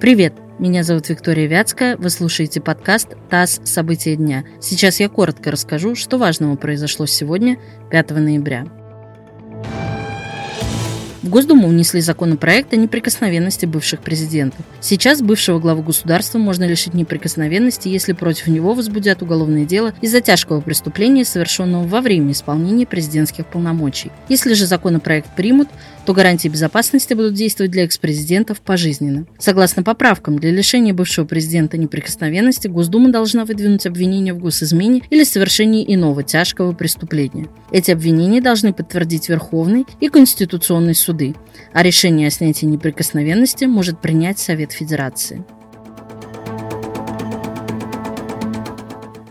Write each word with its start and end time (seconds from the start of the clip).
Привет! 0.00 0.32
Меня 0.58 0.82
зовут 0.82 1.10
Виктория 1.10 1.46
Вятская. 1.46 1.94
Вы 1.98 2.08
слушаете 2.08 2.62
подкаст 2.62 3.08
«ТАСС. 3.28 3.60
События 3.64 4.16
дня». 4.16 4.44
Сейчас 4.58 4.98
я 4.98 5.10
коротко 5.10 5.50
расскажу, 5.50 5.94
что 5.94 6.16
важного 6.16 6.56
произошло 6.56 7.04
сегодня, 7.04 7.58
5 7.90 8.10
ноября. 8.12 8.64
В 11.22 11.28
Госдуму 11.28 11.68
внесли 11.68 12.00
законопроект 12.00 12.72
о 12.72 12.76
неприкосновенности 12.76 13.66
бывших 13.66 14.00
президентов. 14.00 14.64
Сейчас 14.80 15.20
бывшего 15.20 15.58
главу 15.58 15.82
государства 15.82 16.38
можно 16.38 16.64
лишить 16.64 16.94
неприкосновенности, 16.94 17.88
если 17.88 18.14
против 18.14 18.46
него 18.46 18.72
возбудят 18.72 19.20
уголовное 19.20 19.66
дело 19.66 19.92
из-за 20.00 20.22
тяжкого 20.22 20.62
преступления, 20.62 21.26
совершенного 21.26 21.86
во 21.86 22.00
время 22.00 22.32
исполнения 22.32 22.86
президентских 22.86 23.44
полномочий. 23.44 24.10
Если 24.30 24.54
же 24.54 24.64
законопроект 24.64 25.36
примут, 25.36 25.68
то 26.06 26.14
гарантии 26.14 26.48
безопасности 26.48 27.12
будут 27.12 27.34
действовать 27.34 27.70
для 27.70 27.84
экс-президентов 27.84 28.60
пожизненно. 28.62 29.26
Согласно 29.38 29.82
поправкам, 29.82 30.38
для 30.38 30.50
лишения 30.50 30.94
бывшего 30.94 31.26
президента 31.26 31.76
неприкосновенности 31.76 32.66
Госдума 32.66 33.10
должна 33.10 33.44
выдвинуть 33.44 33.86
обвинение 33.86 34.32
в 34.32 34.38
госизмене 34.38 35.02
или 35.10 35.24
совершении 35.24 35.84
иного 35.86 36.22
тяжкого 36.22 36.72
преступления. 36.72 37.48
Эти 37.70 37.90
обвинения 37.90 38.40
должны 38.40 38.72
подтвердить 38.72 39.28
Верховный 39.28 39.86
и 40.00 40.08
Конституционный 40.08 40.94
суды, 41.10 41.34
а 41.72 41.82
решение 41.82 42.28
о 42.28 42.30
снятии 42.30 42.66
неприкосновенности 42.66 43.64
может 43.64 44.00
принять 44.00 44.38
Совет 44.38 44.72
Федерации. 44.72 45.44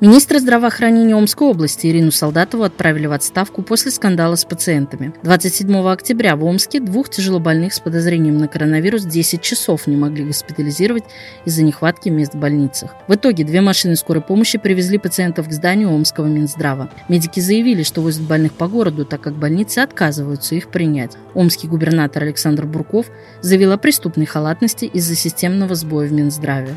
Министра 0.00 0.38
здравоохранения 0.38 1.16
Омской 1.16 1.48
области 1.48 1.88
Ирину 1.88 2.12
Солдатову 2.12 2.62
отправили 2.62 3.06
в 3.06 3.12
отставку 3.12 3.62
после 3.62 3.90
скандала 3.90 4.36
с 4.36 4.44
пациентами. 4.44 5.12
27 5.24 5.76
октября 5.88 6.36
в 6.36 6.44
Омске 6.44 6.78
двух 6.78 7.08
тяжелобольных 7.08 7.74
с 7.74 7.80
подозрением 7.80 8.38
на 8.38 8.46
коронавирус 8.46 9.02
10 9.02 9.42
часов 9.42 9.88
не 9.88 9.96
могли 9.96 10.24
госпитализировать 10.24 11.02
из-за 11.44 11.64
нехватки 11.64 12.10
мест 12.10 12.34
в 12.34 12.38
больницах. 12.38 12.94
В 13.08 13.14
итоге 13.16 13.42
две 13.42 13.60
машины 13.60 13.96
скорой 13.96 14.22
помощи 14.22 14.56
привезли 14.56 14.98
пациентов 14.98 15.48
к 15.48 15.52
зданию 15.52 15.90
Омского 15.90 16.26
Минздрава. 16.26 16.90
Медики 17.08 17.40
заявили, 17.40 17.82
что 17.82 18.00
возят 18.00 18.22
больных 18.22 18.52
по 18.52 18.68
городу, 18.68 19.04
так 19.04 19.20
как 19.20 19.34
больницы 19.34 19.80
отказываются 19.80 20.54
их 20.54 20.68
принять. 20.68 21.16
Омский 21.34 21.68
губернатор 21.68 22.22
Александр 22.22 22.66
Бурков 22.66 23.06
заявил 23.40 23.72
о 23.72 23.78
преступной 23.78 24.26
халатности 24.26 24.84
из-за 24.84 25.16
системного 25.16 25.74
сбоя 25.74 26.06
в 26.06 26.12
Минздраве. 26.12 26.76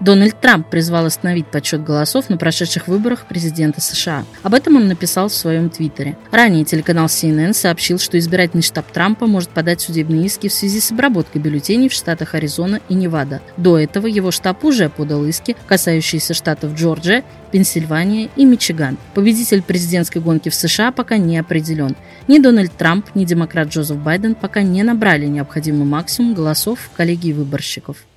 Дональд 0.00 0.40
Трамп 0.40 0.68
призвал 0.70 1.06
остановить 1.06 1.48
подсчет 1.48 1.82
голосов 1.82 2.30
на 2.30 2.36
прошедших 2.36 2.86
выборах 2.86 3.26
президента 3.26 3.80
США. 3.80 4.24
Об 4.44 4.54
этом 4.54 4.76
он 4.76 4.86
написал 4.86 5.28
в 5.28 5.34
своем 5.34 5.70
твиттере. 5.70 6.16
Ранее 6.30 6.64
телеканал 6.64 7.06
CNN 7.06 7.52
сообщил, 7.52 7.98
что 7.98 8.16
избирательный 8.16 8.62
штаб 8.62 8.90
Трампа 8.92 9.26
может 9.26 9.50
подать 9.50 9.80
судебные 9.80 10.26
иски 10.26 10.48
в 10.48 10.52
связи 10.52 10.80
с 10.80 10.92
обработкой 10.92 11.42
бюллетеней 11.42 11.88
в 11.88 11.92
штатах 11.92 12.34
Аризона 12.34 12.80
и 12.88 12.94
Невада. 12.94 13.42
До 13.56 13.76
этого 13.76 14.06
его 14.06 14.30
штаб 14.30 14.64
уже 14.64 14.88
подал 14.88 15.24
иски, 15.24 15.56
касающиеся 15.66 16.32
штатов 16.32 16.74
Джорджия, 16.74 17.24
Пенсильвания 17.50 18.28
и 18.36 18.44
Мичиган. 18.44 18.98
Победитель 19.14 19.62
президентской 19.62 20.18
гонки 20.18 20.48
в 20.48 20.54
США 20.54 20.92
пока 20.92 21.16
не 21.16 21.38
определен. 21.38 21.96
Ни 22.28 22.38
Дональд 22.38 22.72
Трамп, 22.76 23.06
ни 23.16 23.24
демократ 23.24 23.68
Джозеф 23.68 23.96
Байден 23.96 24.36
пока 24.36 24.62
не 24.62 24.84
набрали 24.84 25.26
необходимый 25.26 25.86
максимум 25.86 26.34
голосов 26.34 26.78
в 26.78 26.96
коллегии 26.96 27.32
выборщиков. 27.32 28.07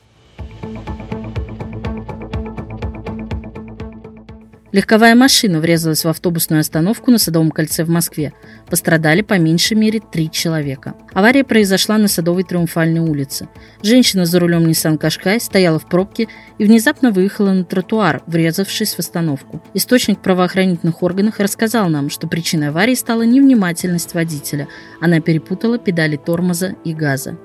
Легковая 4.71 5.15
машина 5.15 5.59
врезалась 5.59 6.05
в 6.05 6.07
автобусную 6.07 6.61
остановку 6.61 7.11
на 7.11 7.17
Садовом 7.17 7.51
кольце 7.51 7.83
в 7.83 7.89
Москве. 7.89 8.31
Пострадали 8.69 9.21
по 9.21 9.37
меньшей 9.37 9.75
мере 9.75 9.99
три 9.99 10.31
человека. 10.31 10.93
Авария 11.13 11.43
произошла 11.43 11.97
на 11.97 12.07
Садовой 12.07 12.43
Триумфальной 12.43 13.01
улице. 13.01 13.49
Женщина 13.83 14.25
за 14.25 14.39
рулем 14.39 14.65
Nissan 14.65 14.97
Qashqai 14.97 15.41
стояла 15.41 15.77
в 15.77 15.89
пробке 15.89 16.29
и 16.57 16.63
внезапно 16.63 17.11
выехала 17.11 17.51
на 17.51 17.65
тротуар, 17.65 18.23
врезавшись 18.27 18.93
в 18.93 18.99
остановку. 18.99 19.61
Источник 19.73 20.21
правоохранительных 20.21 21.03
органах 21.03 21.39
рассказал 21.39 21.89
нам, 21.89 22.09
что 22.09 22.27
причиной 22.27 22.69
аварии 22.69 22.95
стала 22.95 23.23
невнимательность 23.23 24.13
водителя. 24.13 24.69
Она 25.01 25.19
перепутала 25.19 25.79
педали 25.79 26.15
тормоза 26.15 26.75
и 26.85 26.93
газа. 26.93 27.37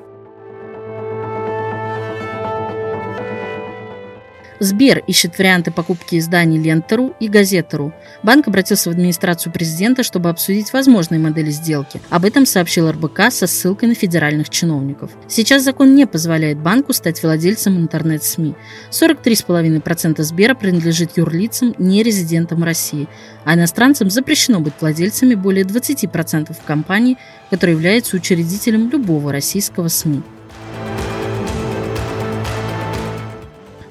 Сбер 4.61 5.03
ищет 5.07 5.39
варианты 5.39 5.71
покупки 5.71 6.19
изданий 6.19 6.59
Лентеру 6.59 7.15
и 7.21 7.29
Газетеру. 7.29 7.93
Банк 8.23 8.49
обратился 8.49 8.91
в 8.91 8.93
администрацию 8.93 9.53
президента, 9.53 10.03
чтобы 10.03 10.31
обсудить 10.31 10.73
возможные 10.73 11.21
модели 11.21 11.51
сделки. 11.51 12.01
Об 12.11 12.25
этом 12.25 12.47
сообщил 12.47 12.91
РБК 12.91 13.31
со 13.31 13.47
ссылкой 13.47 13.89
на 13.89 13.95
федеральных 13.95 14.49
чиновников. 14.51 15.11
Сейчас 15.29 15.63
закон 15.63 15.95
не 15.95 16.07
позволяет 16.07 16.59
банку 16.59 16.93
стать 16.93 17.23
владельцем 17.23 17.77
интернет-СМИ. 17.77 18.55
43,5% 18.91 20.23
Сбера 20.23 20.55
принадлежит 20.55 21.17
юрлицам, 21.17 21.75
не 21.79 22.03
резидентам 22.03 22.65
России, 22.65 23.09
а 23.45 23.55
иностранцам 23.55 24.11
запрещено 24.11 24.61
быть 24.61 24.75
владельцами 24.81 25.35
более 25.35 25.65
20% 25.65 26.57
компаний, 26.67 27.19
которые 27.51 27.75
являются 27.77 28.17
учредителем 28.17 28.91
любого 28.91 29.33
российского 29.33 29.89
СМИ. 29.89 30.23